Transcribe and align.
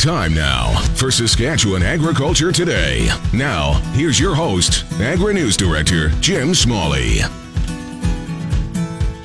Time 0.00 0.32
now 0.32 0.80
for 0.94 1.10
Saskatchewan 1.10 1.82
Agriculture 1.82 2.50
Today. 2.52 3.10
Now, 3.34 3.74
here's 3.92 4.18
your 4.18 4.34
host, 4.34 4.90
Agri 4.98 5.34
News 5.34 5.58
Director 5.58 6.08
Jim 6.22 6.54
Smalley. 6.54 7.18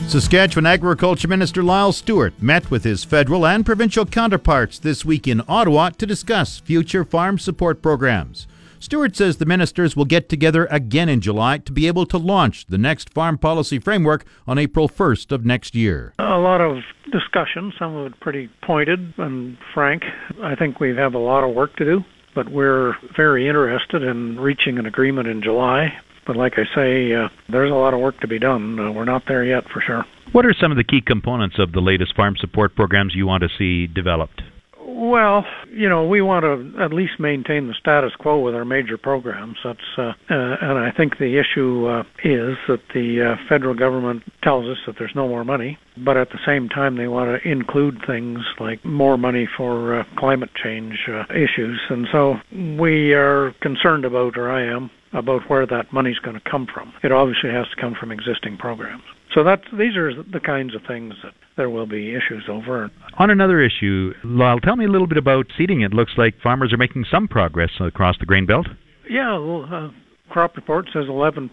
Saskatchewan 0.09 0.65
Agriculture 0.65 1.29
Minister 1.29 1.63
Lyle 1.63 1.93
Stewart 1.93 2.33
met 2.41 2.69
with 2.69 2.83
his 2.83 3.05
federal 3.05 3.45
and 3.45 3.65
provincial 3.65 4.05
counterparts 4.05 4.77
this 4.77 5.05
week 5.05 5.29
in 5.29 5.41
Ottawa 5.47 5.91
to 5.91 6.05
discuss 6.05 6.59
future 6.59 7.05
farm 7.05 7.39
support 7.39 7.81
programs. 7.81 8.45
Stewart 8.77 9.15
says 9.15 9.37
the 9.37 9.45
ministers 9.45 9.95
will 9.95 10.03
get 10.03 10.27
together 10.27 10.67
again 10.69 11.07
in 11.07 11.21
July 11.21 11.57
to 11.59 11.71
be 11.71 11.87
able 11.87 12.05
to 12.05 12.17
launch 12.17 12.65
the 12.65 12.77
next 12.77 13.09
farm 13.11 13.37
policy 13.37 13.79
framework 13.79 14.25
on 14.45 14.57
April 14.57 14.89
1st 14.89 15.31
of 15.31 15.45
next 15.45 15.73
year. 15.73 16.13
A 16.19 16.37
lot 16.37 16.59
of 16.59 16.83
discussion, 17.11 17.73
some 17.77 17.95
of 17.95 18.11
it 18.11 18.19
pretty 18.19 18.49
pointed 18.61 19.13
and 19.17 19.57
frank. 19.73 20.03
I 20.41 20.55
think 20.55 20.79
we 20.79 20.95
have 20.95 21.13
a 21.13 21.19
lot 21.19 21.43
of 21.43 21.55
work 21.55 21.75
to 21.77 21.85
do, 21.85 22.03
but 22.33 22.49
we're 22.49 22.95
very 23.15 23.47
interested 23.47 24.03
in 24.03 24.39
reaching 24.39 24.77
an 24.77 24.85
agreement 24.85 25.27
in 25.27 25.41
July. 25.41 25.93
But 26.25 26.35
like 26.35 26.53
I 26.57 26.65
say, 26.73 27.13
uh, 27.13 27.29
there's 27.49 27.71
a 27.71 27.75
lot 27.75 27.93
of 27.93 27.99
work 27.99 28.19
to 28.21 28.27
be 28.27 28.39
done. 28.39 28.79
Uh, 28.79 28.91
we're 28.91 29.05
not 29.05 29.23
there 29.27 29.43
yet 29.43 29.69
for 29.69 29.79
sure. 29.81 30.05
What 30.31 30.45
are 30.45 30.53
some 30.53 30.71
of 30.71 30.77
the 30.77 30.83
key 30.83 31.01
components 31.01 31.57
of 31.59 31.71
the 31.71 31.81
latest 31.81 32.15
farm 32.15 32.35
support 32.37 32.75
programs 32.75 33.13
you 33.13 33.27
want 33.27 33.43
to 33.43 33.49
see 33.57 33.87
developed? 33.87 34.41
Well, 34.87 35.45
you 35.71 35.89
know, 35.89 36.05
we 36.05 36.21
want 36.21 36.43
to 36.43 36.79
at 36.79 36.93
least 36.93 37.19
maintain 37.19 37.67
the 37.67 37.73
status 37.73 38.13
quo 38.19 38.39
with 38.39 38.53
our 38.53 38.65
major 38.65 38.99
programs. 38.99 39.57
That's, 39.63 39.79
uh, 39.97 40.01
uh, 40.01 40.13
and 40.29 40.77
I 40.77 40.91
think 40.95 41.17
the 41.17 41.39
issue 41.39 41.87
uh, 41.87 42.03
is 42.23 42.55
that 42.67 42.81
the 42.93 43.33
uh, 43.33 43.49
federal 43.49 43.73
government 43.73 44.21
tells 44.43 44.65
us 44.67 44.77
that 44.85 44.95
there's 44.99 45.15
no 45.15 45.27
more 45.27 45.43
money, 45.43 45.79
but 45.97 46.17
at 46.17 46.29
the 46.29 46.39
same 46.45 46.69
time 46.69 46.97
they 46.97 47.07
want 47.07 47.41
to 47.41 47.49
include 47.49 47.99
things 48.05 48.41
like 48.59 48.85
more 48.85 49.17
money 49.17 49.49
for 49.57 50.01
uh, 50.01 50.03
climate 50.17 50.51
change 50.53 50.99
uh, 51.09 51.23
issues, 51.33 51.79
and 51.89 52.07
so 52.11 52.35
we 52.77 53.13
are 53.13 53.55
concerned 53.61 54.05
about, 54.05 54.37
or 54.37 54.51
I 54.51 54.63
am, 54.65 54.91
about 55.13 55.49
where 55.49 55.65
that 55.65 55.91
money's 55.91 56.19
going 56.19 56.39
to 56.39 56.49
come 56.49 56.67
from. 56.71 56.93
It 57.01 57.11
obviously 57.11 57.49
has 57.49 57.67
to 57.69 57.81
come 57.81 57.95
from 57.99 58.11
existing 58.11 58.57
programs. 58.57 59.03
So 59.35 59.43
that 59.43 59.63
these 59.77 59.97
are 59.97 60.23
the 60.23 60.39
kinds 60.39 60.73
of 60.73 60.81
things 60.87 61.13
that 61.21 61.33
there 61.57 61.69
will 61.69 61.85
be 61.85 62.15
issues 62.15 62.45
over. 62.49 62.89
On 63.17 63.29
another 63.29 63.61
issue, 63.61 64.13
Lyle, 64.23 64.61
tell 64.61 64.77
me 64.77 64.85
a 64.85 64.89
little 64.89 65.07
bit 65.07 65.17
about 65.17 65.47
seeding. 65.57 65.81
It 65.81 65.93
looks 65.93 66.13
like 66.17 66.39
farmers 66.41 66.71
are 66.71 66.77
making 66.77 67.05
some 67.11 67.27
progress 67.27 67.71
across 67.81 68.17
the 68.17 68.25
grain 68.25 68.45
belt. 68.45 68.67
Yeah, 69.09 69.37
well, 69.37 69.67
uh, 69.69 69.89
crop 70.29 70.55
report 70.55 70.87
says 70.93 71.05
11%. 71.05 71.49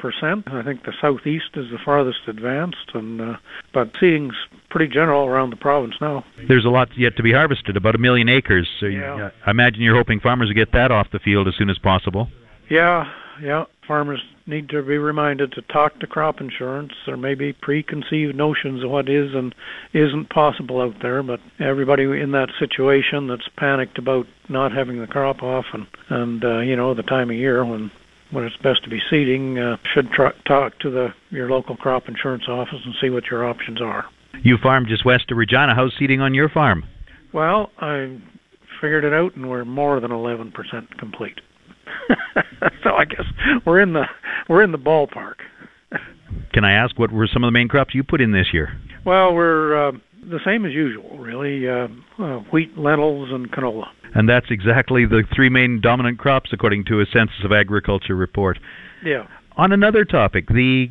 I 0.46 0.62
think 0.62 0.84
the 0.84 0.92
southeast 1.00 1.50
is 1.56 1.70
the 1.72 1.78
farthest 1.84 2.20
advanced, 2.28 2.92
and 2.94 3.20
uh, 3.20 3.36
but 3.74 3.90
seeding's 3.98 4.36
pretty 4.70 4.86
general 4.86 5.26
around 5.26 5.50
the 5.50 5.56
province 5.56 5.94
now. 6.00 6.24
There's 6.46 6.64
a 6.64 6.70
lot 6.70 6.88
yet 6.96 7.16
to 7.16 7.22
be 7.24 7.32
harvested, 7.32 7.76
about 7.76 7.96
a 7.96 7.98
million 7.98 8.28
acres. 8.28 8.68
So 8.78 8.86
yeah. 8.86 9.16
You, 9.16 9.30
I 9.44 9.50
imagine 9.50 9.82
you're 9.82 9.96
hoping 9.96 10.20
farmers 10.20 10.48
will 10.48 10.54
get 10.54 10.70
that 10.72 10.92
off 10.92 11.08
the 11.12 11.18
field 11.18 11.48
as 11.48 11.54
soon 11.58 11.68
as 11.68 11.78
possible. 11.78 12.28
Yeah, 12.70 13.12
yeah. 13.40 13.64
Farmers 13.86 14.22
need 14.46 14.68
to 14.70 14.82
be 14.82 14.98
reminded 14.98 15.52
to 15.52 15.62
talk 15.62 15.98
to 16.00 16.06
crop 16.06 16.40
insurance. 16.40 16.92
There 17.06 17.16
may 17.16 17.34
be 17.34 17.52
preconceived 17.52 18.34
notions 18.34 18.82
of 18.82 18.90
what 18.90 19.08
is 19.08 19.34
and 19.34 19.54
isn't 19.92 20.30
possible 20.30 20.80
out 20.80 21.00
there, 21.00 21.22
but 21.22 21.40
everybody 21.58 22.04
in 22.04 22.32
that 22.32 22.50
situation 22.58 23.28
that's 23.28 23.48
panicked 23.56 23.98
about 23.98 24.26
not 24.48 24.72
having 24.72 25.00
the 25.00 25.06
crop 25.06 25.42
off 25.42 25.66
and 25.72 25.86
and 26.08 26.44
uh, 26.44 26.58
you 26.58 26.76
know 26.76 26.94
the 26.94 27.02
time 27.02 27.30
of 27.30 27.36
year 27.36 27.64
when 27.64 27.90
when 28.30 28.44
it's 28.44 28.56
best 28.56 28.82
to 28.84 28.90
be 28.90 29.00
seeding 29.10 29.58
uh, 29.58 29.76
should 29.92 30.10
try, 30.10 30.32
talk 30.46 30.78
to 30.80 30.90
the 30.90 31.14
your 31.30 31.48
local 31.48 31.76
crop 31.76 32.08
insurance 32.08 32.48
office 32.48 32.80
and 32.84 32.94
see 33.00 33.10
what 33.10 33.26
your 33.30 33.46
options 33.46 33.80
are. 33.80 34.06
You 34.42 34.56
farm 34.58 34.86
just 34.86 35.04
west 35.04 35.30
of 35.30 35.36
Regina. 35.36 35.74
How's 35.74 35.94
seeding 35.98 36.20
on 36.20 36.34
your 36.34 36.48
farm? 36.48 36.84
Well, 37.32 37.70
I 37.78 38.18
figured 38.80 39.04
it 39.04 39.12
out, 39.12 39.36
and 39.36 39.48
we're 39.48 39.64
more 39.64 40.00
than 40.00 40.10
11% 40.10 40.52
complete. 40.98 41.40
so 42.84 42.94
I 42.94 43.04
guess 43.04 43.24
we're 43.64 43.80
in 43.80 43.92
the 43.92 44.04
we're 44.48 44.62
in 44.62 44.72
the 44.72 44.78
ballpark. 44.78 45.36
Can 46.52 46.64
I 46.64 46.72
ask 46.72 46.98
what 46.98 47.12
were 47.12 47.28
some 47.32 47.44
of 47.44 47.48
the 47.48 47.52
main 47.52 47.68
crops 47.68 47.94
you 47.94 48.02
put 48.02 48.20
in 48.20 48.32
this 48.32 48.48
year? 48.52 48.78
Well, 49.04 49.34
we're 49.34 49.88
uh, 49.88 49.92
the 50.28 50.40
same 50.44 50.64
as 50.64 50.72
usual, 50.72 51.18
really. 51.18 51.68
Uh, 51.68 51.88
uh, 52.18 52.38
wheat, 52.52 52.76
lentils, 52.78 53.30
and 53.32 53.50
canola. 53.50 53.86
And 54.14 54.28
that's 54.28 54.46
exactly 54.50 55.06
the 55.06 55.24
three 55.34 55.48
main 55.48 55.80
dominant 55.80 56.18
crops, 56.18 56.50
according 56.52 56.84
to 56.86 57.00
a 57.00 57.06
Census 57.06 57.44
of 57.44 57.52
Agriculture 57.52 58.14
report. 58.14 58.58
Yeah. 59.04 59.26
On 59.56 59.72
another 59.72 60.04
topic, 60.04 60.48
the 60.48 60.88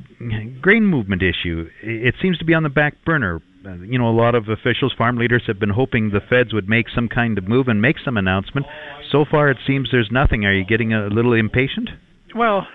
grain 0.61 0.85
movement 0.85 1.23
issue, 1.23 1.69
it 1.81 2.16
seems 2.22 2.38
to 2.40 2.45
be 2.45 2.53
on 2.53 2.63
the 2.63 2.69
back 2.69 2.94
burner. 3.06 3.41
Uh, 3.66 3.73
you 3.75 3.97
know, 3.97 4.09
a 4.09 4.13
lot 4.16 4.34
of 4.34 4.50
officials, 4.50 4.94
farm 4.97 5.17
leaders 5.17 5.44
have 5.47 5.59
been 5.59 5.69
hoping 5.69 6.09
the 6.09 6.22
feds 6.29 6.53
would 6.53 6.67
make 6.67 6.88
some 6.90 7.07
kind 7.07 7.38
of 7.38 7.47
move 7.47 7.67
and 7.67 7.81
make 7.81 7.97
some 8.03 8.17
announcement. 8.17 8.66
So 9.11 9.25
far, 9.29 9.49
it 9.49 9.57
seems 9.67 9.89
there's 9.91 10.09
nothing. 10.11 10.45
Are 10.45 10.53
you 10.53 10.63
getting 10.66 10.94
a 10.94 11.07
little 11.07 11.33
impatient? 11.33 11.89
Well, 12.33 12.66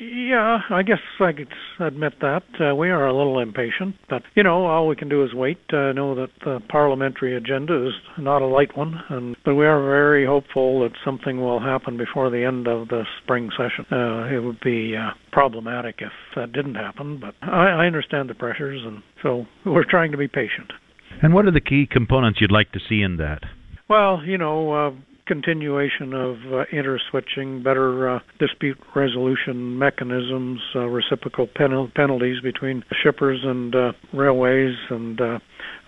yeah, 0.00 0.60
I 0.70 0.82
guess 0.82 0.98
I 1.20 1.32
could 1.32 1.48
admit 1.78 2.14
that. 2.20 2.42
Uh, 2.58 2.74
we 2.74 2.90
are 2.90 3.06
a 3.06 3.16
little 3.16 3.38
impatient, 3.38 3.96
but, 4.08 4.22
you 4.34 4.42
know, 4.42 4.66
all 4.66 4.88
we 4.88 4.96
can 4.96 5.08
do 5.08 5.22
is 5.24 5.34
wait. 5.34 5.58
Uh, 5.72 5.92
know 5.92 6.14
that 6.14 6.30
the 6.42 6.60
parliamentary 6.70 7.36
agenda 7.36 7.86
is 7.86 7.92
not 8.18 8.40
a 8.40 8.46
light 8.46 8.76
one, 8.76 9.02
and 9.10 9.36
but 9.44 9.54
we 9.54 9.66
are 9.66 9.82
very 9.82 10.24
hopeful 10.24 10.80
that 10.80 10.92
something 11.04 11.40
will 11.40 11.60
happen 11.60 11.98
before 11.98 12.30
the 12.30 12.44
end 12.44 12.66
of 12.66 12.88
the 12.88 13.04
spring 13.22 13.50
session. 13.50 13.84
Uh, 13.92 14.24
it 14.34 14.42
would 14.42 14.60
be 14.60 14.94
uh, 14.96 15.10
problematic 15.32 15.96
if 15.98 16.12
that 16.34 16.52
didn't 16.52 16.76
happen, 16.76 17.20
but 17.20 17.34
I, 17.42 17.68
I 17.68 17.86
understand 17.86 18.30
the 18.30 18.34
pressures, 18.34 18.80
and 18.84 19.02
so 19.22 19.46
we're 19.66 19.84
trying 19.88 20.12
to 20.12 20.18
be 20.18 20.28
patient. 20.28 20.72
And 21.22 21.34
what 21.34 21.44
are 21.44 21.52
the 21.52 21.60
key 21.60 21.86
components 21.90 22.40
you'd 22.40 22.52
like 22.52 22.72
to 22.72 22.80
see 22.88 23.02
in 23.02 23.18
that? 23.18 23.40
Well, 23.88 24.22
you 24.24 24.38
know, 24.38 24.72
uh, 24.72 24.90
continuation 25.30 26.12
of 26.12 26.36
uh, 26.52 26.64
interswitching, 26.72 27.62
better 27.62 28.16
uh, 28.16 28.18
dispute 28.40 28.76
resolution 28.96 29.78
mechanisms, 29.78 30.58
uh, 30.74 30.80
reciprocal 30.86 31.46
pen- 31.46 31.92
penalties 31.94 32.40
between 32.42 32.82
shippers 33.00 33.38
and 33.44 33.72
uh, 33.76 33.92
railways, 34.12 34.74
and 34.90 35.20
uh, 35.20 35.38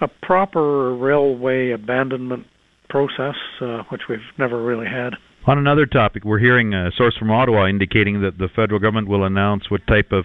a 0.01 0.07
proper 0.23 0.95
railway 0.95 1.73
abandonment 1.73 2.47
process, 2.89 3.35
uh, 3.61 3.83
which 3.89 4.03
we've 4.09 4.21
never 4.39 4.63
really 4.63 4.87
had. 4.87 5.15
On 5.49 5.59
another 5.59 5.87
topic, 5.87 6.25
we're 6.25 6.39
hearing 6.39 6.73
a 6.73 6.93
source 6.97 7.17
from 7.19 7.33
Ottawa 7.33 7.67
indicating 7.67 8.23
that 8.23 8.39
the 8.39 8.49
federal 8.55 8.79
government 8.79 9.09
will 9.09 9.25
announce 9.25 9.69
what 9.73 9.81
type 9.89 10.13
of 10.13 10.25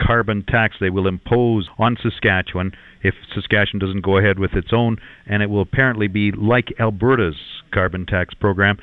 carbon 0.00 0.42
tax 0.48 0.76
they 0.80 0.88
will 0.88 1.06
impose 1.06 1.68
on 1.78 1.98
Saskatchewan 2.02 2.72
if 3.04 3.14
Saskatchewan 3.34 3.78
doesn't 3.78 4.00
go 4.00 4.16
ahead 4.16 4.38
with 4.38 4.54
its 4.54 4.72
own, 4.72 4.96
and 5.26 5.42
it 5.42 5.50
will 5.50 5.60
apparently 5.60 6.08
be 6.08 6.32
like 6.32 6.72
Alberta's 6.80 7.36
carbon 7.72 8.06
tax 8.06 8.34
program. 8.34 8.78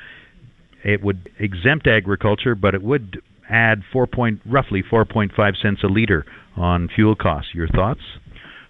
It 0.84 1.02
would 1.02 1.28
exempt 1.38 1.86
agriculture, 1.86 2.54
but 2.54 2.74
it 2.74 2.82
would 2.82 3.20
add 3.50 3.82
four 3.92 4.06
point 4.06 4.40
roughly 4.46 4.82
4.5 4.82 5.60
cents 5.60 5.82
a 5.82 5.88
liter 5.88 6.24
on 6.56 6.88
fuel 6.94 7.16
costs. 7.16 7.50
Your 7.52 7.68
thoughts? 7.68 8.00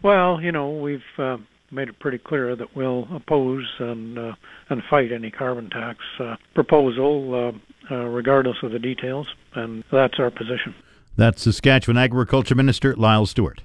Well, 0.02 0.40
you 0.40 0.50
know, 0.50 0.70
we've 0.70 1.00
uh, 1.18 1.36
made 1.70 1.88
it 1.88 1.98
pretty 2.00 2.18
clear 2.18 2.56
that 2.56 2.74
we'll 2.74 3.06
oppose 3.14 3.66
and 3.78 4.18
uh, 4.18 4.32
and 4.70 4.82
fight 4.88 5.12
any 5.12 5.30
carbon 5.30 5.68
tax 5.70 5.98
uh, 6.18 6.36
proposal, 6.54 7.52
uh, 7.90 7.94
uh, 7.94 8.04
regardless 8.06 8.56
of 8.62 8.72
the 8.72 8.78
details, 8.78 9.26
and 9.54 9.84
that's 9.92 10.14
our 10.18 10.30
position. 10.30 10.74
That's 11.16 11.42
Saskatchewan 11.42 11.98
Agriculture 11.98 12.54
Minister 12.54 12.96
Lyle 12.96 13.26
Stewart. 13.26 13.62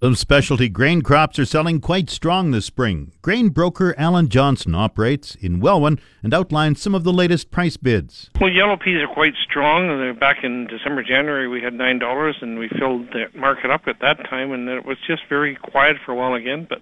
Some 0.00 0.14
specialty 0.14 0.68
grain 0.68 1.02
crops 1.02 1.40
are 1.40 1.44
selling 1.44 1.80
quite 1.80 2.08
strong 2.08 2.52
this 2.52 2.66
spring. 2.66 3.10
Grain 3.20 3.48
broker 3.48 3.96
Alan 3.98 4.28
Johnson 4.28 4.72
operates 4.72 5.34
in 5.34 5.58
Welwyn 5.58 5.98
and 6.22 6.32
outlines 6.32 6.80
some 6.80 6.94
of 6.94 7.02
the 7.02 7.12
latest 7.12 7.50
price 7.50 7.76
bids. 7.76 8.30
Well, 8.40 8.48
yellow 8.48 8.76
peas 8.76 9.02
are 9.02 9.12
quite 9.12 9.34
strong. 9.42 10.16
Back 10.20 10.44
in 10.44 10.68
December, 10.68 11.02
January, 11.02 11.48
we 11.48 11.60
had 11.60 11.74
nine 11.74 11.98
dollars, 11.98 12.36
and 12.40 12.60
we 12.60 12.68
filled 12.78 13.08
the 13.08 13.24
market 13.34 13.72
up 13.72 13.88
at 13.88 13.98
that 14.00 14.18
time, 14.30 14.52
and 14.52 14.68
it 14.68 14.84
was 14.84 14.98
just 15.04 15.22
very 15.28 15.56
quiet 15.56 15.96
for 16.06 16.12
a 16.12 16.14
while 16.14 16.34
again. 16.34 16.68
But 16.68 16.80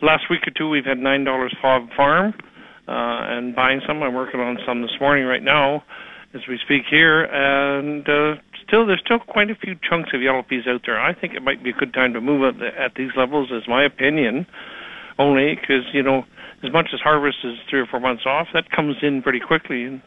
last 0.00 0.30
week 0.30 0.46
or 0.46 0.52
two, 0.52 0.68
we've 0.68 0.84
had 0.84 1.00
nine 1.00 1.24
dollars 1.24 1.52
farm, 1.60 1.90
uh, 1.98 2.32
and 2.86 3.56
buying 3.56 3.80
some. 3.84 4.00
I'm 4.00 4.14
working 4.14 4.38
on 4.38 4.58
some 4.64 4.82
this 4.82 4.94
morning 5.00 5.24
right 5.24 5.42
now, 5.42 5.82
as 6.34 6.42
we 6.46 6.56
speak 6.64 6.84
here, 6.88 7.24
and. 7.24 8.08
Uh, 8.08 8.36
still 8.68 8.86
there's 8.86 9.00
still 9.04 9.18
quite 9.18 9.50
a 9.50 9.54
few 9.54 9.74
chunks 9.88 10.10
of 10.14 10.22
yellow 10.22 10.42
peas 10.42 10.64
out 10.68 10.82
there. 10.86 11.00
I 11.00 11.14
think 11.14 11.34
it 11.34 11.42
might 11.42 11.64
be 11.64 11.70
a 11.70 11.72
good 11.72 11.92
time 11.92 12.12
to 12.12 12.20
move 12.20 12.44
at, 12.44 12.60
the, 12.60 12.68
at 12.78 12.94
these 12.94 13.10
levels, 13.16 13.50
is 13.50 13.66
my 13.66 13.82
opinion. 13.82 14.46
Only 15.18 15.56
because 15.56 15.82
you 15.92 16.02
know, 16.02 16.24
as 16.62 16.72
much 16.72 16.90
as 16.94 17.00
harvest 17.00 17.38
is 17.42 17.56
three 17.68 17.80
or 17.80 17.86
four 17.86 17.98
months 17.98 18.22
off, 18.24 18.48
that 18.54 18.70
comes 18.70 18.96
in 19.02 19.22
pretty 19.22 19.40
quickly, 19.40 19.84
and 19.84 20.00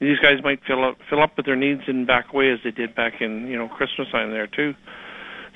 these 0.00 0.18
guys 0.18 0.42
might 0.42 0.60
fill 0.66 0.84
up 0.84 0.96
fill 1.10 1.22
up 1.22 1.36
with 1.36 1.44
their 1.44 1.56
needs 1.56 1.82
and 1.86 2.06
back 2.06 2.32
away 2.32 2.50
as 2.50 2.58
they 2.64 2.70
did 2.70 2.94
back 2.94 3.20
in 3.20 3.48
you 3.48 3.58
know 3.58 3.68
Christmas 3.68 4.08
time 4.10 4.30
there 4.30 4.46
too. 4.46 4.74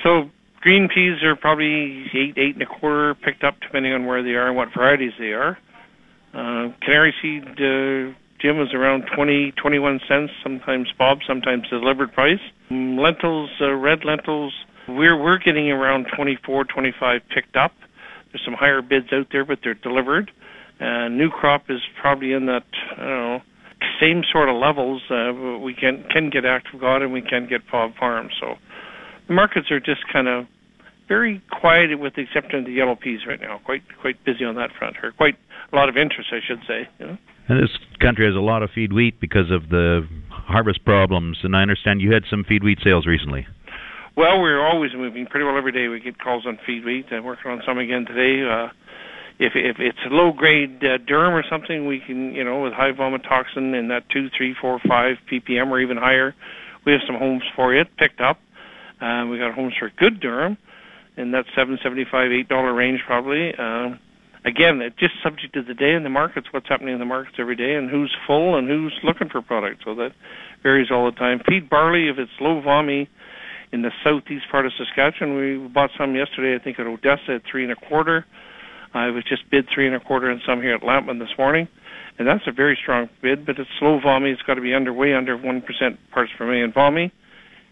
So 0.02 0.30
green 0.60 0.88
peas 0.88 1.22
are 1.22 1.36
probably 1.36 2.10
eight 2.12 2.36
eight 2.36 2.54
and 2.54 2.62
a 2.62 2.66
quarter 2.66 3.14
picked 3.14 3.44
up 3.44 3.54
depending 3.60 3.92
on 3.92 4.06
where 4.06 4.22
they 4.22 4.34
are 4.34 4.48
and 4.48 4.56
what 4.56 4.68
varieties 4.76 5.12
they 5.18 5.32
are. 5.32 5.56
Uh, 6.32 6.72
canary 6.82 7.14
seed 7.22 7.44
uh, 7.44 8.14
Jim 8.40 8.60
is 8.60 8.72
around 8.72 9.04
20, 9.14 9.52
21 9.52 10.00
cents, 10.08 10.32
sometimes 10.42 10.88
Fob, 10.96 11.18
sometimes 11.26 11.68
delivered 11.68 12.12
price. 12.12 12.40
Mm, 12.70 12.98
lentils, 12.98 13.50
uh, 13.60 13.72
red 13.72 14.04
lentils, 14.04 14.54
we're 14.88 15.16
we're 15.16 15.38
getting 15.38 15.70
around 15.70 16.06
24, 16.16 16.64
25 16.64 17.20
picked 17.32 17.56
up. 17.56 17.72
There's 18.32 18.44
some 18.44 18.54
higher 18.54 18.82
bids 18.82 19.12
out 19.12 19.26
there, 19.30 19.44
but 19.44 19.58
they're 19.62 19.74
delivered. 19.74 20.30
And 20.78 21.18
new 21.18 21.30
crop 21.30 21.68
is 21.68 21.80
probably 22.00 22.32
in 22.32 22.46
that 22.46 22.64
I 22.92 22.96
don't 22.96 23.08
know 23.08 23.42
same 24.00 24.22
sort 24.30 24.48
of 24.48 24.56
levels. 24.56 25.02
Uh, 25.10 25.58
we 25.58 25.74
can 25.74 26.04
can 26.10 26.30
get 26.30 26.44
active 26.44 26.80
God 26.80 27.02
and 27.02 27.12
we 27.12 27.22
can 27.22 27.46
get 27.46 27.62
Fob 27.70 27.94
Farm. 27.96 28.30
So 28.40 28.56
the 29.26 29.34
markets 29.34 29.70
are 29.70 29.80
just 29.80 30.00
kind 30.12 30.28
of 30.28 30.46
very 31.08 31.42
quiet, 31.50 31.98
with 31.98 32.14
the 32.14 32.22
exception 32.22 32.60
of 32.60 32.64
the 32.66 32.72
yellow 32.72 32.94
peas 32.94 33.20
right 33.26 33.40
now. 33.40 33.60
Quite 33.64 33.82
quite 34.00 34.22
busy 34.24 34.44
on 34.44 34.54
that 34.56 34.70
front, 34.78 34.96
or 35.02 35.12
quite 35.12 35.36
a 35.72 35.76
lot 35.76 35.88
of 35.88 35.96
interest, 35.96 36.30
I 36.32 36.40
should 36.46 36.60
say. 36.66 36.88
You 36.98 37.06
know? 37.06 37.18
And 37.50 37.60
this 37.60 37.76
country 37.98 38.26
has 38.26 38.36
a 38.36 38.40
lot 38.40 38.62
of 38.62 38.70
feed 38.72 38.92
wheat 38.92 39.18
because 39.20 39.50
of 39.50 39.70
the 39.70 40.06
harvest 40.30 40.84
problems. 40.84 41.38
And 41.42 41.56
I 41.56 41.62
understand 41.62 42.00
you 42.00 42.12
had 42.12 42.22
some 42.30 42.44
feed 42.44 42.62
wheat 42.62 42.78
sales 42.84 43.08
recently. 43.08 43.44
Well, 44.16 44.40
we're 44.40 44.64
always 44.64 44.92
moving. 44.94 45.26
Pretty 45.26 45.44
well 45.44 45.58
every 45.58 45.72
day 45.72 45.88
we 45.88 45.98
get 45.98 46.20
calls 46.20 46.46
on 46.46 46.60
feed 46.64 46.84
wheat. 46.84 47.06
I'm 47.10 47.24
working 47.24 47.50
on 47.50 47.60
some 47.66 47.78
again 47.78 48.06
today. 48.06 48.48
Uh, 48.48 48.68
if 49.40 49.54
if 49.56 49.76
it's 49.80 49.98
low 50.12 50.32
grade 50.32 50.78
uh, 50.84 50.98
durum 50.98 51.32
or 51.32 51.42
something, 51.50 51.88
we 51.88 51.98
can 51.98 52.34
you 52.34 52.44
know 52.44 52.62
with 52.62 52.72
high 52.72 52.92
vomitoxin 52.92 53.76
in 53.76 53.88
that 53.88 54.08
two, 54.10 54.28
three, 54.36 54.54
four, 54.60 54.78
five 54.86 55.16
ppm 55.32 55.70
or 55.70 55.80
even 55.80 55.96
higher, 55.96 56.36
we 56.86 56.92
have 56.92 57.00
some 57.04 57.16
homes 57.16 57.42
for 57.56 57.74
it 57.74 57.88
picked 57.96 58.20
up. 58.20 58.38
Uh, 59.00 59.26
we 59.26 59.38
got 59.38 59.54
homes 59.54 59.74
for 59.76 59.90
good 59.98 60.20
durum 60.20 60.56
in 61.16 61.32
that 61.32 61.46
seven 61.56 61.78
seventy 61.82 62.04
five, 62.08 62.30
eight 62.30 62.48
dollar 62.48 62.72
range 62.72 63.00
probably. 63.06 63.52
Uh, 63.58 63.96
again, 64.44 64.80
it's 64.80 64.96
just 64.96 65.14
subject 65.22 65.54
to 65.54 65.62
the 65.62 65.74
day 65.74 65.92
in 65.92 66.02
the 66.02 66.10
markets, 66.10 66.48
what's 66.50 66.68
happening 66.68 66.94
in 66.94 67.00
the 67.00 67.06
markets 67.06 67.36
every 67.38 67.56
day, 67.56 67.74
and 67.74 67.90
who's 67.90 68.14
full 68.26 68.56
and 68.56 68.68
who's 68.68 68.94
looking 69.02 69.28
for 69.28 69.42
product. 69.42 69.82
So 69.84 69.94
that 69.96 70.12
varies 70.62 70.90
all 70.90 71.06
the 71.06 71.16
time. 71.16 71.40
Feed 71.46 71.68
barley 71.68 72.08
if 72.08 72.18
it's 72.18 72.32
low 72.40 72.60
vomi 72.60 73.08
in 73.72 73.82
the 73.82 73.92
southeast 74.02 74.46
part 74.50 74.66
of 74.66 74.72
Saskatchewan. 74.76 75.36
We 75.36 75.68
bought 75.68 75.90
some 75.96 76.14
yesterday, 76.14 76.54
I 76.54 76.62
think 76.62 76.78
at 76.78 76.86
Odessa 76.86 77.34
at 77.34 77.42
three 77.50 77.62
and 77.62 77.72
a 77.72 77.76
quarter. 77.76 78.26
I 78.92 79.10
was 79.10 79.24
just 79.24 79.48
bid 79.50 79.68
three 79.72 79.86
and 79.86 79.94
a 79.94 80.00
quarter 80.00 80.30
and 80.30 80.40
some 80.44 80.60
here 80.60 80.74
at 80.74 80.82
Lampman 80.82 81.20
this 81.20 81.30
morning, 81.38 81.68
and 82.18 82.26
that's 82.26 82.42
a 82.48 82.52
very 82.52 82.76
strong 82.80 83.08
bid. 83.22 83.46
But 83.46 83.58
it's 83.58 83.70
slow 83.78 84.00
vomi; 84.00 84.32
it's 84.32 84.42
got 84.42 84.54
to 84.54 84.60
be 84.60 84.74
underway 84.74 85.14
under 85.14 85.36
one 85.36 85.62
percent 85.62 85.98
parts 86.10 86.32
per 86.36 86.46
million 86.46 86.72
vomi. 86.72 87.12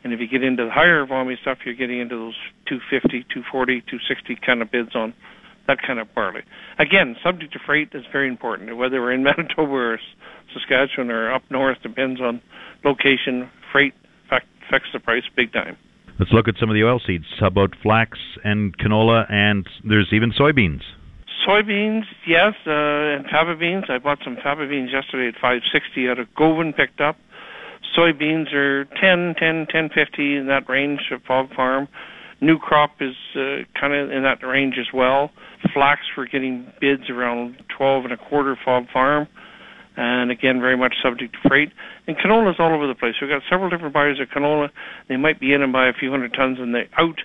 And 0.05 0.12
if 0.12 0.21
you 0.21 0.29
get 0.29 0.44
into 0.44 0.64
the 0.64 0.71
higher 0.71 1.05
vomi 1.05 1.37
stuff, 1.41 1.59
you're 1.64 1.75
getting 1.75 1.99
into 1.99 2.14
those 2.14 2.37
250, 2.67 3.25
240, 3.35 3.81
260 3.81 4.37
kind 4.47 4.62
of 4.62 4.71
bids 4.71 4.94
on 4.94 5.12
that 5.69 5.79
kind 5.87 6.00
of 6.00 6.12
barley. 6.15 6.43
Again, 6.79 7.17
subject 7.23 7.53
to 7.53 7.61
freight 7.65 7.91
is 7.94 8.05
very 8.11 8.26
important. 8.26 8.76
Whether 8.76 9.00
we're 9.00 9.12
in 9.12 9.23
Manitoba 9.29 9.73
or 9.73 10.00
Saskatchewan 10.53 11.11
or 11.11 11.32
up 11.32 11.43
north 11.50 11.79
depends 11.82 12.20
on 12.20 12.43
location. 12.85 13.49
Freight 13.70 13.94
affects 14.26 14.88
the 14.93 14.99
price 14.99 15.23
big 15.37 15.53
time. 15.53 15.76
Let's 16.19 16.32
look 16.32 16.49
at 16.49 16.55
some 16.59 16.69
of 16.69 16.75
the 16.75 16.82
oil 16.82 17.00
seeds. 17.06 17.26
How 17.38 17.47
about 17.47 17.76
flax 17.81 18.19
and 18.43 18.76
canola, 18.76 19.31
and 19.31 19.69
there's 19.85 20.09
even 20.12 20.32
soybeans 20.32 20.82
soybeans, 21.49 22.05
yes, 22.26 22.55
uh, 22.67 23.17
and 23.17 23.25
faba 23.26 23.59
beans. 23.59 23.85
I 23.88 23.99
bought 23.99 24.19
some 24.23 24.37
faba 24.37 24.69
beans 24.69 24.91
yesterday 24.93 25.29
at 25.29 25.35
560 25.41 26.09
out 26.09 26.19
of 26.19 26.35
Govan 26.35 26.73
picked 26.73 27.00
up. 27.00 27.17
Soybeans 27.97 28.53
are 28.53 28.85
10, 29.00 29.35
10, 29.38 29.67
10, 29.71 29.91
50 29.94 30.37
in 30.37 30.47
that 30.49 30.69
range 30.69 31.00
at 31.11 31.25
Fob 31.25 31.53
Farm. 31.55 31.88
New 32.40 32.58
crop 32.58 32.93
is 33.00 33.14
uh, 33.35 33.64
kind 33.79 33.94
of 33.94 34.11
in 34.11 34.23
that 34.23 34.44
range 34.46 34.75
as 34.79 34.87
well. 34.94 35.31
Flax, 35.75 36.02
we're 36.17 36.26
getting 36.26 36.70
bids 36.81 37.11
around 37.11 37.56
12 37.76 38.05
and 38.05 38.12
a 38.12 38.17
quarter 38.17 38.56
Fob 38.64 38.85
Farm. 38.93 39.26
And 39.96 40.31
again, 40.31 40.61
very 40.61 40.76
much 40.76 40.94
subject 41.02 41.35
to 41.35 41.49
freight. 41.49 41.73
And 42.06 42.17
canola 42.17 42.50
is 42.50 42.56
all 42.61 42.73
over 42.73 42.87
the 42.87 42.94
place. 42.94 43.14
We've 43.20 43.29
got 43.29 43.43
several 43.50 43.69
different 43.69 43.93
buyers 43.93 44.20
of 44.20 44.29
canola. 44.29 44.69
They 45.08 45.17
might 45.17 45.40
be 45.40 45.52
in 45.52 45.62
and 45.62 45.73
buy 45.73 45.88
a 45.88 45.93
few 45.93 46.11
hundred 46.11 46.35
tons 46.35 46.58
and 46.61 46.73
they're 46.73 46.88
out 46.96 47.19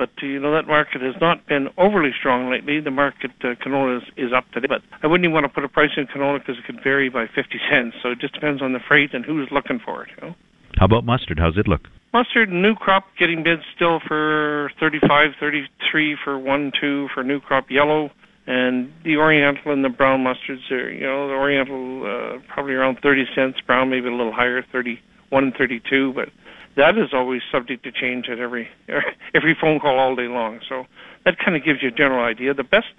but 0.00 0.08
you 0.22 0.40
know 0.40 0.50
that 0.52 0.66
market 0.66 1.02
has 1.02 1.14
not 1.20 1.46
been 1.46 1.68
overly 1.76 2.08
strong 2.18 2.50
lately. 2.50 2.80
The 2.80 2.90
market 2.90 3.32
uh, 3.44 3.48
canola 3.62 3.98
is, 3.98 4.02
is 4.16 4.32
up 4.34 4.50
today, 4.50 4.66
but 4.66 4.80
I 5.02 5.06
wouldn't 5.06 5.26
even 5.26 5.34
want 5.34 5.44
to 5.44 5.52
put 5.52 5.62
a 5.62 5.68
price 5.68 5.90
in 5.98 6.06
canola 6.06 6.38
because 6.38 6.56
it 6.56 6.64
could 6.64 6.82
vary 6.82 7.10
by 7.10 7.26
50 7.26 7.60
cents. 7.70 7.96
So 8.02 8.12
it 8.12 8.18
just 8.18 8.32
depends 8.32 8.62
on 8.62 8.72
the 8.72 8.80
freight 8.88 9.12
and 9.12 9.26
who's 9.26 9.50
looking 9.52 9.78
for 9.78 10.04
it. 10.04 10.08
You 10.16 10.28
know. 10.28 10.34
How 10.78 10.86
about 10.86 11.04
mustard? 11.04 11.38
How's 11.38 11.58
it 11.58 11.68
look? 11.68 11.82
Mustard, 12.12 12.50
new 12.50 12.74
crop 12.74 13.04
getting 13.18 13.44
bids 13.44 13.62
still 13.76 14.00
for 14.06 14.72
35, 14.80 15.30
33 15.38 16.16
for 16.24 16.38
one, 16.38 16.72
two 16.80 17.08
for 17.14 17.22
new 17.22 17.40
crop 17.40 17.70
yellow, 17.70 18.10
and 18.48 18.92
the 19.04 19.16
Oriental 19.16 19.72
and 19.72 19.84
the 19.84 19.88
brown 19.88 20.24
mustards 20.24 20.68
are, 20.72 20.90
you 20.90 21.02
know, 21.02 21.28
the 21.28 21.34
Oriental 21.34 22.02
uh, 22.02 22.38
probably 22.52 22.74
around 22.74 22.98
30 23.00 23.26
cents, 23.34 23.60
brown 23.64 23.90
maybe 23.90 24.08
a 24.08 24.10
little 24.10 24.32
higher, 24.32 24.64
31 24.72 25.44
and 25.44 25.54
32, 25.54 26.12
but 26.12 26.30
that 26.76 26.98
is 26.98 27.10
always 27.12 27.42
subject 27.52 27.84
to 27.84 27.92
change 27.92 28.28
at 28.28 28.40
every 28.40 28.68
every 29.34 29.56
phone 29.60 29.78
call 29.78 29.98
all 29.98 30.16
day 30.16 30.26
long. 30.26 30.58
So 30.68 30.86
that 31.24 31.38
kind 31.38 31.56
of 31.56 31.64
gives 31.64 31.80
you 31.80 31.88
a 31.88 31.92
general 31.92 32.24
idea. 32.24 32.54
The 32.54 32.64
best 32.64 32.92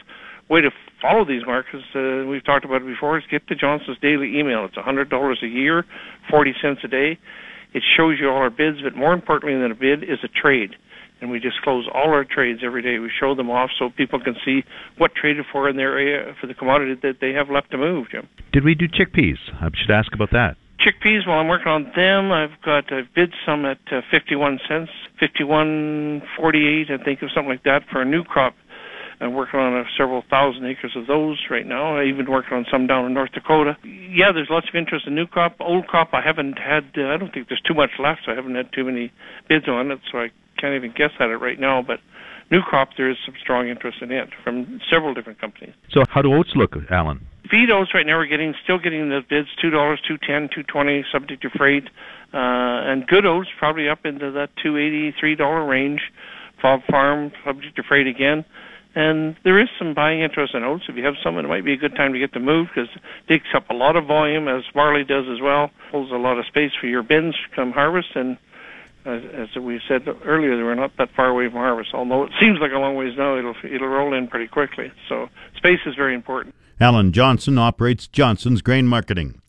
way 0.50 0.62
to 0.62 0.72
follow 1.02 1.26
these 1.26 1.46
markets, 1.46 1.84
uh, 1.96 2.26
we've 2.28 2.46
talked 2.46 2.64
about 2.64 2.82
it 2.82 2.88
before, 2.88 3.18
is 3.18 3.26
get 3.30 3.48
the 3.50 3.56
Johnson's 3.56 3.98
daily 4.02 4.40
email. 4.40 4.66
It's 4.66 4.76
$100 4.76 5.44
a 5.44 5.48
year, 5.48 5.86
40 6.30 6.54
cents 6.62 6.82
a 6.84 6.88
day. 6.88 7.18
It 7.74 7.84
shows 7.98 8.18
you 8.20 8.30
all 8.30 8.38
our 8.38 8.50
bids, 8.50 8.82
but 8.84 8.96
more 8.96 9.14
importantly 9.14 9.60
than 9.60 9.72
a 9.72 9.76
bid 9.76 10.04
is 10.04 10.20
a 10.24 10.28
trade. 10.28 10.72
And 11.22 11.30
we 11.30 11.40
disclose 11.40 11.88
all 11.94 12.10
our 12.10 12.26
trades 12.26 12.62
every 12.66 12.82
day. 12.82 12.98
We 12.98 13.12
show 13.20 13.36
them 13.36 13.50
off 13.52 13.70
so 13.78 13.90
people 13.96 14.20
can 14.20 14.36
see 14.44 14.64
what 14.98 15.14
traded 15.14 15.46
for 15.52 15.70
in 15.70 15.78
their 15.78 15.98
area 16.00 16.34
for 16.42 16.48
the 16.48 16.56
commodity 16.56 16.96
that 17.04 17.18
they 17.22 17.34
have 17.34 17.50
left 17.50 17.70
to 17.72 17.78
move, 17.78 18.08
Jim. 18.12 18.28
Did 18.52 18.64
we 18.64 18.74
do 18.74 18.88
chickpeas? 18.88 19.38
I 19.54 19.70
should 19.76 19.92
ask 19.92 20.12
about 20.14 20.32
that 20.32 20.58
chickpeas, 20.82 21.28
while 21.28 21.40
I'm 21.40 21.48
working 21.48 21.68
on 21.68 21.92
them, 21.96 22.32
I've 22.32 22.60
got 22.64 22.92
I've 22.92 23.14
bid 23.14 23.34
some 23.46 23.66
at 23.66 23.80
uh, 23.92 24.02
51 24.10 24.60
cents, 24.68 24.90
51.48, 25.22 26.92
I 26.92 27.04
think, 27.04 27.22
or 27.22 27.30
something 27.34 27.50
like 27.50 27.64
that 27.64 27.84
for 27.92 28.02
a 28.02 28.06
new 28.06 28.24
crop. 28.24 28.56
I'm 29.22 29.34
working 29.34 29.60
on 29.60 29.86
several 29.98 30.24
thousand 30.30 30.66
acres 30.66 30.94
of 30.96 31.08
those 31.08 31.38
right 31.50 31.66
now. 31.66 31.98
I 31.98 32.06
even 32.06 32.30
working 32.30 32.58
on 32.58 32.66
some 32.72 32.88
down 32.88 33.06
in 33.06 33.14
North 33.14 33.32
Dakota. 33.32 33.78
Yeah, 33.84 34.32
there's 34.34 34.50
lots 34.50 34.68
of 34.68 34.76
interest 34.76 35.06
in 35.08 35.16
new 35.16 35.28
crop. 35.28 35.56
Old 35.60 35.88
crop, 35.88 36.10
I 36.14 36.22
haven't 36.22 36.58
had. 36.58 36.86
Uh, 36.98 37.08
I 37.08 37.18
don't 37.18 37.32
think 37.34 37.48
there's 37.48 37.62
too 37.62 37.76
much 37.76 37.92
left. 38.00 38.22
So 38.26 38.32
I 38.32 38.36
haven't 38.36 38.56
had 38.56 38.74
too 38.74 38.84
many 38.84 39.12
bids 39.48 39.68
on 39.68 39.92
it, 39.92 40.00
so 40.12 40.18
I 40.18 40.30
can't 40.60 40.76
even 40.76 40.92
guess 40.96 41.12
at 41.20 41.30
it 41.30 41.38
right 41.38 41.60
now. 41.60 41.82
But 41.82 42.00
new 42.50 42.62
crop, 42.62 42.90
there 42.98 43.10
is 43.10 43.18
some 43.26 43.36
strong 43.40 43.70
interest 43.70 44.00
in 44.02 44.12
it 44.12 44.30
from 44.44 44.82
several 44.92 45.14
different 45.14 45.40
companies. 45.40 45.74
So 45.92 46.04
how 46.10 46.22
do 46.22 46.34
oats 46.34 46.52
look, 46.56 46.76
Alan? 46.90 47.28
feed 47.52 47.70
oats 47.70 47.92
right 47.94 48.06
now 48.06 48.18
we're 48.18 48.28
getting 48.28 48.54
still 48.64 48.80
getting 48.80 49.10
the 49.10 49.20
bids 49.30 49.50
two 49.62 49.70
dollars, 49.70 50.00
two 50.08 50.18
ten, 50.18 50.50
two 50.54 50.64
twenty, 50.64 51.04
subject 51.12 51.42
to 51.44 51.50
freight, 51.50 51.84
uh, 52.34 52.88
and 52.88 53.06
good 53.08 53.26
oats 53.26 53.50
probably 53.60 53.90
up 53.90 54.06
into 54.06 54.32
that 54.32 54.50
two 54.64 54.78
eighty, 54.78 55.14
three 55.20 55.36
dollar 55.36 55.66
range. 55.66 56.02
Fob 56.62 56.82
Farm 56.90 57.32
subject 57.44 57.76
to 57.76 57.84
freight 57.84 58.08
again. 58.08 58.46
And 58.94 59.38
there 59.44 59.60
is 59.60 59.70
some 59.80 59.94
buying 59.94 60.22
interest 60.22 60.54
in 60.54 60.64
oats. 60.64 60.84
If 60.90 60.98
you 60.98 61.06
have 61.06 61.14
some, 61.24 61.38
it 61.38 61.44
might 61.44 61.64
be 61.64 61.74
a 61.74 61.78
good 61.78 61.96
time 61.96 62.12
to 62.14 62.20
get 62.20 62.34
them 62.34 62.44
moved 62.44 62.72
because 62.76 62.90
it 62.94 63.28
takes 63.28 63.48
up 63.56 63.70
a 63.70 63.74
lot 63.74 63.96
of 63.96 64.06
volume, 64.06 64.48
as 64.50 64.64
barley 64.74 65.06
does 65.06 65.26
as 65.32 65.40
well. 65.42 65.72
Holds 65.92 66.12
a 66.12 66.16
lot 66.16 66.38
of 66.38 66.46
space 66.46 66.72
for 66.80 66.88
your 66.88 67.04
bins 67.04 67.36
come 67.56 67.72
harvest. 67.72 68.10
And 68.16 68.38
as, 69.06 69.24
as 69.34 69.62
we 69.62 69.80
said 69.88 70.08
earlier, 70.26 70.58
we're 70.64 70.76
not 70.76 70.92
that 70.98 71.10
far 71.16 71.28
away 71.28 71.48
from 71.48 71.60
harvest. 71.60 71.92
Although 71.94 72.24
it 72.24 72.32
seems 72.42 72.60
like 72.60 72.72
a 72.74 72.80
long 72.80 72.96
ways 72.96 73.14
now, 73.18 73.38
it'll 73.38 73.56
it'll 73.64 73.88
roll 73.88 74.14
in 74.14 74.28
pretty 74.28 74.48
quickly. 74.48 74.92
So 75.08 75.30
space 75.56 75.80
is 75.86 75.96
very 75.96 76.14
important. 76.14 76.54
Alan 76.82 77.14
Johnson 77.14 77.58
operates 77.58 78.08
Johnson's 78.08 78.62
Grain 78.62 78.88
Marketing. 78.88 79.40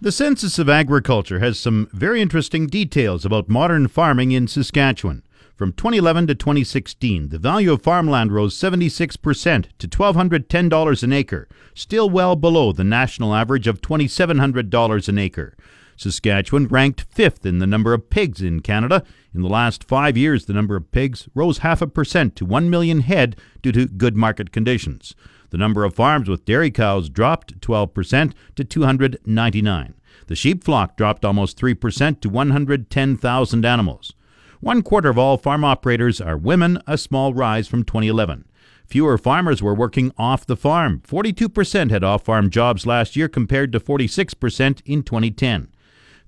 The 0.00 0.12
Census 0.12 0.58
of 0.58 0.68
Agriculture 0.68 1.38
has 1.38 1.58
some 1.58 1.88
very 1.92 2.20
interesting 2.20 2.66
details 2.66 3.24
about 3.24 3.48
modern 3.48 3.88
farming 3.88 4.30
in 4.30 4.46
Saskatchewan. 4.46 5.22
From 5.56 5.72
2011 5.72 6.26
to 6.26 6.34
2016, 6.34 7.30
the 7.30 7.38
value 7.38 7.72
of 7.72 7.80
farmland 7.80 8.30
rose 8.30 8.54
76% 8.54 9.68
to 9.78 9.88
$1,210 9.88 11.02
an 11.02 11.12
acre, 11.14 11.48
still 11.74 12.10
well 12.10 12.36
below 12.36 12.72
the 12.72 12.84
national 12.84 13.34
average 13.34 13.66
of 13.66 13.80
$2,700 13.80 15.08
an 15.08 15.18
acre. 15.18 15.56
Saskatchewan 15.96 16.66
ranked 16.66 17.06
fifth 17.10 17.46
in 17.46 17.58
the 17.58 17.66
number 17.66 17.94
of 17.94 18.10
pigs 18.10 18.42
in 18.42 18.60
Canada. 18.60 19.02
In 19.34 19.40
the 19.40 19.48
last 19.48 19.84
five 19.84 20.14
years, 20.14 20.44
the 20.44 20.52
number 20.52 20.76
of 20.76 20.92
pigs 20.92 21.26
rose 21.34 21.58
half 21.58 21.80
a 21.80 21.86
percent 21.86 22.36
to 22.36 22.44
1 22.44 22.68
million 22.68 23.00
head 23.00 23.34
due 23.62 23.72
to 23.72 23.86
good 23.86 24.14
market 24.14 24.52
conditions. 24.52 25.14
The 25.48 25.56
number 25.56 25.84
of 25.84 25.94
farms 25.94 26.28
with 26.28 26.44
dairy 26.44 26.70
cows 26.70 27.08
dropped 27.08 27.58
12% 27.60 28.34
to 28.56 28.64
299. 28.64 29.94
The 30.26 30.36
sheep 30.36 30.64
flock 30.64 30.98
dropped 30.98 31.24
almost 31.24 31.58
3% 31.58 32.20
to 32.20 32.28
110,000 32.28 33.64
animals. 33.64 34.12
One 34.60 34.82
quarter 34.82 35.08
of 35.08 35.18
all 35.18 35.36
farm 35.36 35.64
operators 35.64 36.20
are 36.20 36.36
women, 36.36 36.78
a 36.86 36.96
small 36.96 37.34
rise 37.34 37.68
from 37.68 37.84
2011. 37.84 38.46
Fewer 38.86 39.18
farmers 39.18 39.62
were 39.62 39.74
working 39.74 40.12
off 40.16 40.46
the 40.46 40.56
farm. 40.56 41.02
42% 41.06 41.90
had 41.90 42.04
off 42.04 42.24
farm 42.24 42.50
jobs 42.50 42.86
last 42.86 43.16
year 43.16 43.28
compared 43.28 43.72
to 43.72 43.80
46% 43.80 44.80
in 44.84 45.02
2010. 45.02 45.68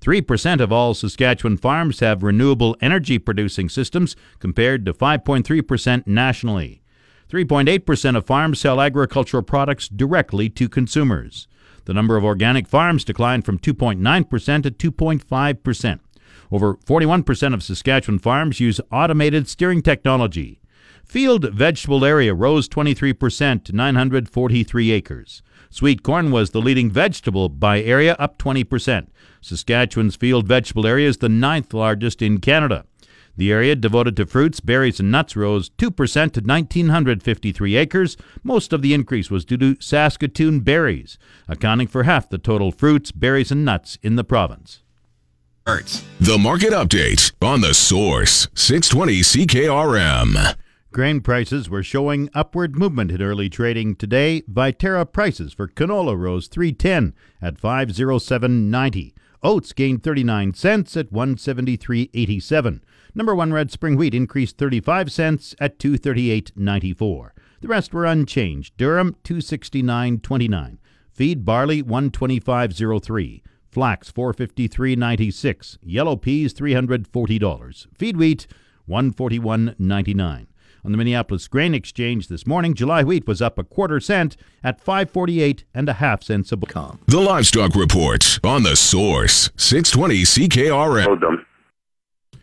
3% 0.00 0.61
of 0.61 0.73
all 0.73 0.94
Saskatchewan 0.94 1.56
farms 1.56 2.00
have 2.00 2.23
renewable 2.23 2.76
energy 2.80 3.18
producing 3.18 3.68
systems 3.68 4.16
compared 4.38 4.85
to 4.85 4.92
5.3% 4.92 6.06
nationally. 6.06 6.82
3.8% 7.30 8.16
of 8.16 8.26
farms 8.26 8.61
sell 8.61 8.80
agricultural 8.80 9.42
products 9.42 9.88
directly 9.88 10.49
to 10.50 10.68
consumers. 10.68 11.47
The 11.85 11.94
number 11.94 12.16
of 12.16 12.25
organic 12.25 12.68
farms 12.68 13.04
declined 13.04 13.44
from 13.44 13.58
2.9% 13.58 14.78
to 14.78 14.92
2.5%. 14.92 16.00
Over 16.50 16.75
41% 16.75 17.55
of 17.55 17.62
Saskatchewan 17.62 18.19
farms 18.19 18.61
use 18.61 18.81
automated 18.90 19.49
steering 19.49 19.83
technology. 19.83 20.61
Field 21.05 21.50
vegetable 21.52 22.05
area 22.05 22.35
rose 22.35 22.69
23% 22.69 23.64
to 23.64 23.73
943 23.73 24.90
acres. 24.90 25.43
Sweet 25.71 26.02
corn 26.02 26.31
was 26.31 26.50
the 26.50 26.61
leading 26.61 26.90
vegetable 26.90 27.49
by 27.49 27.83
area, 27.83 28.14
up 28.19 28.38
20%. 28.38 29.09
Saskatchewan's 29.40 30.17
field 30.17 30.47
vegetable 30.47 30.87
area 30.87 31.09
is 31.09 31.19
the 31.19 31.28
ninth 31.28 31.73
largest 31.73 32.23
in 32.23 32.38
Canada. 32.38 32.85
The 33.37 33.52
area 33.52 33.76
devoted 33.76 34.17
to 34.17 34.26
fruits, 34.26 34.59
berries, 34.59 34.99
and 34.99 35.12
nuts 35.12 35.37
rose 35.37 35.71
2% 35.71 36.33
to 36.33 36.40
1,953 36.40 37.76
acres. 37.76 38.17
Most 38.43 38.73
of 38.73 38.83
the 38.83 38.93
increase 38.93 39.31
was 39.31 39.45
due 39.45 39.57
to 39.59 39.76
Saskatoon 39.81 40.61
berries, 40.61 41.19
accounting 41.47 41.87
for 41.87 42.02
half 42.02 42.28
the 42.28 42.38
total 42.38 42.73
fruits, 42.73 43.12
berries, 43.12 43.52
and 43.52 43.64
nuts 43.64 43.97
in 44.02 44.17
the 44.17 44.25
province. 44.25 44.83
The 45.68 46.38
market 46.40 46.70
update 46.70 47.30
on 47.42 47.60
the 47.60 47.75
source 47.75 48.48
620 48.54 49.20
CKRM. 49.20 50.56
Grain 50.92 51.20
prices 51.20 51.68
were 51.68 51.82
showing 51.82 52.30
upward 52.32 52.75
movement 52.75 53.10
in 53.10 53.20
early 53.20 53.50
trading 53.50 53.94
today. 53.94 54.40
Viterra 54.50 55.04
prices 55.04 55.52
for 55.52 55.68
canola 55.68 56.18
rose 56.18 56.48
310 56.48 57.12
at 57.42 57.60
507.90. 57.60 59.12
Oats 59.42 59.75
gained 59.75 60.02
39 60.02 60.54
cents 60.54 60.96
at 60.96 61.12
173.87. 61.12 62.80
Number 63.14 63.34
1 63.34 63.52
red 63.52 63.70
spring 63.70 63.96
wheat 63.96 64.14
increased 64.14 64.56
35 64.56 65.12
cents 65.12 65.54
at 65.60 65.78
238.94. 65.78 67.30
The 67.60 67.68
rest 67.68 67.92
were 67.92 68.06
unchanged. 68.06 68.75
Durum 68.78 69.16
269.29. 69.22 70.78
Feed 71.12 71.44
barley 71.44 71.82
125.03. 71.82 73.42
Flax 73.78 74.11
453.96. 74.11 75.78
Yellow 75.85 76.16
peas 76.16 76.52
$340. 76.52 77.87
Feed 77.97 78.16
wheat 78.16 78.49
141.99. 78.88 80.47
On 80.85 80.90
the 80.90 80.99
Minneapolis 80.99 81.47
Grain 81.47 81.75
Exchange 81.75 82.26
this 82.26 82.44
morning, 82.44 82.75
July 82.75 83.04
wheat 83.04 83.28
was 83.28 83.40
up 83.40 83.56
a 83.56 83.62
quarter 83.62 84.00
cent 84.00 84.37
at 84.64 84.80
548 84.80 85.62
and 85.73 85.88
a 85.88 85.92
half 85.92 86.25
cents 86.25 86.50
a 86.50 86.56
bushel. 86.56 86.99
The 87.06 87.20
Livestock 87.20 87.76
Report 87.76 88.40
on 88.42 88.64
the 88.64 88.75
source 88.75 89.49
620 89.56 90.23
CKRM. 90.23 91.44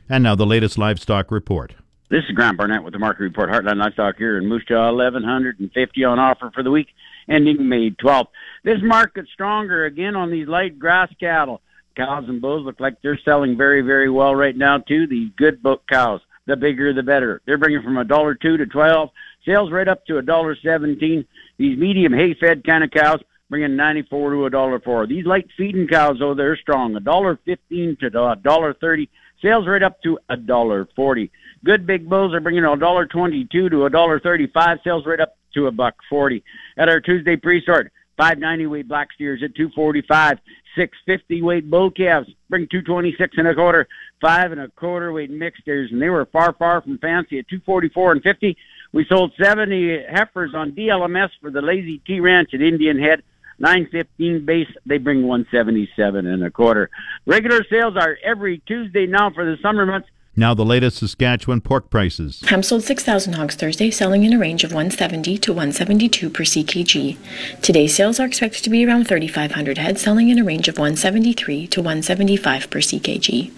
And 0.08 0.24
now 0.24 0.36
the 0.36 0.46
latest 0.46 0.78
livestock 0.78 1.32
report. 1.32 1.76
This 2.10 2.24
is 2.30 2.32
Grant 2.34 2.58
Barnett 2.58 2.82
with 2.82 2.94
the 2.94 3.00
market 3.00 3.24
report. 3.24 3.50
Heartland 3.50 3.80
Livestock 3.80 4.16
here 4.16 4.38
in 4.38 4.48
Moose 4.48 4.64
Jaw, 4.66 4.94
1150 4.94 6.04
on 6.06 6.18
offer 6.18 6.50
for 6.56 6.64
the 6.64 6.72
week 6.72 6.88
ending 7.28 7.68
May 7.68 7.92
12th. 7.92 8.28
This 8.64 8.80
market's 8.82 9.32
stronger 9.32 9.86
again 9.86 10.16
on 10.16 10.32
these 10.32 10.48
light 10.48 10.80
grass 10.80 11.12
cattle. 11.20 11.62
Cows 11.96 12.26
and 12.28 12.42
bulls 12.42 12.66
look 12.66 12.80
like 12.80 13.02
they're 13.02 13.20
selling 13.24 13.58
very, 13.58 13.82
very 13.82 14.10
well 14.10 14.36
right 14.36 14.56
now 14.56 14.80
too. 14.80 15.08
These 15.08 15.32
good 15.38 15.64
book 15.64 15.84
cows, 15.90 16.22
the 16.46 16.56
bigger 16.58 16.94
the 16.94 17.04
better. 17.04 17.42
They're 17.46 17.58
bringing 17.58 17.84
from 17.84 17.98
a 17.98 18.04
dollar 18.04 18.36
two 18.36 18.58
to 18.58 18.66
twelve. 18.66 19.12
Sales 19.46 19.72
right 19.72 19.88
up 19.88 20.06
to 20.08 20.18
a 20.18 20.22
dollar 20.22 20.58
seventeen. 20.62 21.26
These 21.58 21.78
medium 21.78 22.12
hay-fed 22.12 22.66
kind 22.66 22.84
of 22.84 22.92
cows 22.92 23.22
bringing 23.50 23.76
ninety-four 23.76 24.32
to 24.32 24.46
a 24.46 24.50
dollar 24.50 24.80
four. 24.80 25.08
These 25.08 25.26
light 25.26 25.48
feeding 25.56 25.88
cows, 25.88 26.18
though, 26.20 26.34
they're 26.34 26.58
strong. 26.58 26.96
A 26.96 27.00
dollar 27.00 27.40
fifteen 27.46 27.96
to 28.02 28.08
a 28.08 28.36
dollar 28.36 28.74
thirty. 28.74 29.10
Sales 29.42 29.68
right 29.68 29.84
up 29.84 30.02
to 30.04 30.18
a 30.30 30.36
dollar 30.36 30.88
forty. 30.96 31.32
Good 31.64 31.86
big 31.88 32.10
bulls 32.10 32.34
are 32.34 32.40
bringing 32.42 32.66
a 32.66 32.76
dollar 32.76 33.06
twenty-two 33.06 33.70
to 33.70 33.86
a 33.86 33.90
dollar 33.90 34.20
thirty-five. 34.20 34.80
Sales 34.84 35.06
right 35.06 35.20
up 35.20 35.38
to 35.56 35.68
a 35.68 35.72
buck 35.72 35.96
forty. 36.10 36.44
At 36.78 36.90
our 36.90 37.00
Tuesday 37.00 37.36
pre-sort, 37.36 37.92
five 38.18 38.38
ninety 38.38 38.68
weight 38.68 38.88
black 38.88 39.10
steers 39.14 39.42
at 39.44 39.56
two 39.56 39.70
forty-five. 39.76 40.38
Six 40.78 40.98
fifty 41.06 41.42
weight 41.42 41.70
bull 41.70 41.90
calves 41.90 42.30
bring 42.50 42.68
two 42.70 42.82
twenty-six 42.82 43.38
and 43.38 43.48
a 43.48 43.56
quarter. 43.56 43.88
Five 44.22 44.52
and 44.52 44.62
a 44.62 44.70
quarter 44.70 45.12
weight 45.12 45.32
mixed 45.32 45.62
steers, 45.62 45.92
and 45.92 46.02
they 46.02 46.10
were 46.10 46.26
far, 46.26 46.54
far 46.54 46.82
from 46.82 46.98
fancy 47.00 47.40
at 47.40 47.48
two 47.48 47.62
forty-four 47.66 48.12
and 48.12 48.22
fifty. 48.22 48.58
We 48.92 49.06
sold 49.10 49.34
seventy 49.42 50.04
heifers 50.04 50.54
on 50.54 50.74
DLMS 50.74 51.30
for 51.42 51.50
the 51.50 51.62
Lazy 51.62 52.00
T 52.00 52.20
Ranch 52.20 52.54
at 52.54 52.62
Indian 52.62 53.00
Head. 53.00 53.24
915 53.60 54.46
base, 54.46 54.68
they 54.86 54.98
bring 54.98 55.26
177 55.26 56.28
and 56.28 56.44
a 56.44 56.52
quarter. 56.52 56.90
Regular 57.26 57.64
sales 57.70 57.96
are 57.96 58.18
every 58.24 58.62
Tuesday 58.68 59.06
now 59.06 59.30
for 59.30 59.46
the 59.46 59.58
summer 59.62 59.86
months. 59.86 60.10
Now 60.38 60.54
the 60.54 60.66
latest 60.66 60.98
Saskatchewan 60.98 61.62
pork 61.62 61.90
prices. 61.90 62.42
Ham 62.48 62.62
sold 62.62 62.84
6,000 62.84 63.34
hogs 63.34 63.56
Thursday, 63.56 63.90
selling 63.90 64.26
in 64.26 64.34
a 64.34 64.38
range 64.38 64.66
of 64.66 64.72
170 64.72 65.38
to 65.38 65.54
172 65.54 66.30
per 66.30 66.44
ckg. 66.44 67.18
Today's 67.62 67.96
sales 67.96 68.20
are 68.20 68.26
expected 68.26 68.62
to 68.66 68.70
be 68.70 68.86
around 68.86 69.08
3,500 69.08 69.78
head, 69.78 69.98
selling 69.98 70.28
in 70.28 70.38
a 70.38 70.44
range 70.44 70.68
of 70.68 70.78
173 70.78 71.68
to 71.68 71.80
175 71.80 72.70
per 72.70 72.80
ckg. 72.80 73.52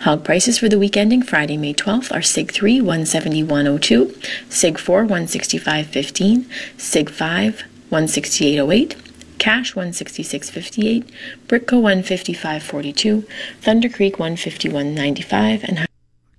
Hog 0.00 0.24
prices 0.24 0.58
for 0.58 0.70
the 0.70 0.78
week 0.78 0.96
ending 0.96 1.20
Friday, 1.20 1.58
May 1.58 1.74
12th 1.74 2.10
are 2.10 2.22
Sig 2.22 2.52
3 2.52 2.80
171.02, 2.80 4.50
Sig 4.50 4.78
4 4.78 5.04
165.15, 5.04 6.46
Sig 6.80 7.10
5 7.10 7.64
168.08. 7.92 8.96
Cash 9.36 9.74
166.58, 9.74 11.04
Britco 11.48 11.82
155.42, 11.82 13.28
Thunder 13.60 13.88
Creek 13.90 14.16
151.95, 14.16 15.64
and 15.64 15.86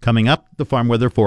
Coming 0.05 0.27
up, 0.27 0.45
the 0.57 0.65
farm 0.65 0.87
weather 0.87 1.09
forecast. 1.09 1.23